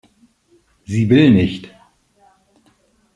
Sie 0.83 1.07
will 1.11 1.29
nicht. 1.29 1.69